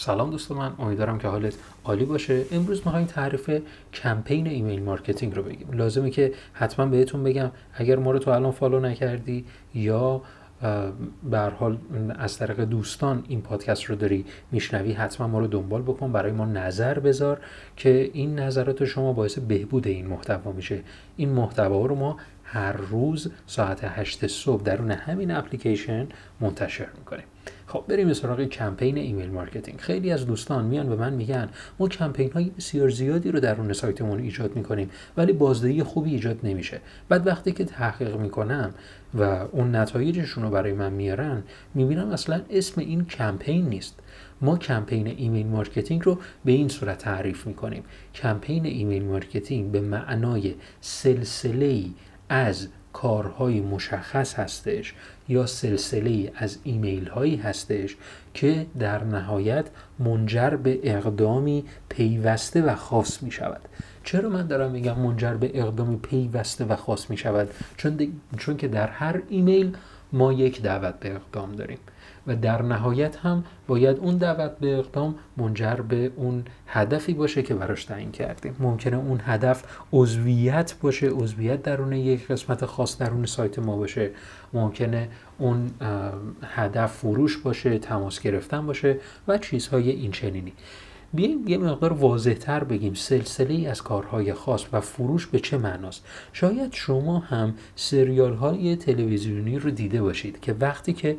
[0.00, 1.54] سلام دوست من امیدوارم که حالت
[1.84, 2.44] عالی باشه.
[2.52, 3.50] امروز می‌خوایم تعریف
[3.94, 5.68] کمپین ایمیل مارکتینگ رو بگیم.
[5.72, 9.44] لازمه که حتما بهتون بگم اگر ما رو تا الان follow نکردی
[9.74, 10.22] یا
[11.30, 11.78] به حال
[12.18, 16.44] از طریق دوستان این پادکست رو داری میشنوی حتما ما رو دنبال بکن برای ما
[16.44, 17.40] نظر بذار
[17.76, 20.80] که این نظرات شما باعث بهبود این محتوا میشه.
[21.16, 26.06] این محتوا رو ما هر روز ساعت 8 صبح درون همین اپلیکیشن
[26.40, 27.24] منتشر می‌کنیم.
[27.66, 29.78] خب بریم سراغ کمپین ایمیل مارکتینگ.
[29.78, 34.20] خیلی از دوستان میان به من میگن ما کمپین های بسیار زیادی رو درون سایتمون
[34.20, 36.80] ایجاد می‌کنیم ولی بازدهی خوبی ایجاد نمیشه.
[37.08, 38.74] بعد وقتی که تحقیق می‌کنم
[39.14, 41.42] و اون نتایجشون رو برای من میارن
[41.74, 43.98] می‌بینم اصلا اسم این کمپین نیست.
[44.40, 47.82] ما کمپین ایمیل مارکتینگ رو به این صورت تعریف می‌کنیم.
[48.14, 51.84] کمپین ایمیل مارکتینگ به معنای سلسله
[52.28, 54.94] از کارهای مشخص هستش
[55.28, 57.96] یا سلسله از ایمیل هایی هستش
[58.34, 59.66] که در نهایت
[59.98, 63.60] منجر به اقدامی پیوسته و خاص می شود
[64.04, 68.68] چرا من دارم میگم منجر به اقدامی پیوسته و خاص می شود چون, چون که
[68.68, 69.76] در هر ایمیل
[70.12, 71.78] ما یک دعوت به اقدام داریم.
[72.26, 77.54] و در نهایت هم باید اون دعوت به اقدام منجر به اون هدفی باشه که
[77.54, 78.56] براش تعیین کردیم.
[78.58, 84.10] ممکنه اون هدف عضویت باشه عضویت درون یک قسمت خاص درون سایت ما باشه.
[84.52, 85.70] ممکنه اون
[86.42, 88.96] هدف فروش باشه تماس گرفتن باشه
[89.28, 90.52] و چیزهای این چنینی
[91.14, 95.58] بیایم یه مقدار واضح تر بگیم سلسله ای از کارهای خاص و فروش به چه
[95.58, 96.04] معناست.
[96.32, 101.16] شاید شما هم سریال های تلویزیونی رو دیده باشید که وقتی که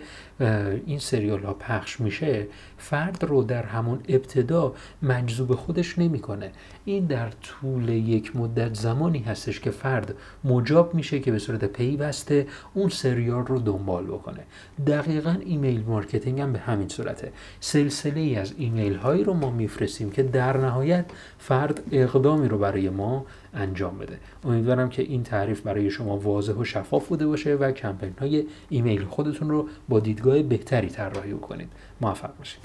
[0.85, 4.73] این سریال ها پخش میشه فرد رو در همون ابتدا
[5.03, 6.51] مجذوب خودش نمی‌کنه.
[6.85, 12.47] این در طول یک مدت زمانی هستش که فرد مجاب میشه که به صورت پیوسته
[12.73, 14.43] اون سریال رو دنبال بکنه.
[14.87, 17.31] دقیقا ایمیل مارکتینگ هم به همین صورته.
[17.59, 19.80] سلسله ای از ایمیل هایی رو ما میفرستیم.
[19.87, 21.05] که در نهایت
[21.39, 24.17] فرد اقدامی رو برای ما انجام بده.
[24.43, 29.05] امیدوارم که این تعریف برای شما واضح و شفاف بوده باشه و کمپین های ایمیل
[29.05, 31.69] خودتون رو با دیدگاه بهتری طراحی کنید.
[32.01, 32.59] موفق باشید.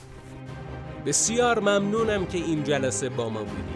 [1.07, 3.76] بسیار ممنونم که این جلسه با ما بودید.